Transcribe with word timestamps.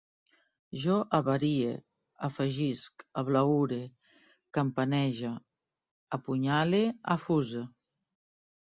Jo 0.85 0.95
avarie, 1.17 1.73
afegisc, 2.29 3.05
ablaüre, 3.23 3.81
campanege, 4.59 5.37
apunyale, 6.21 6.83
afuse 7.19 7.65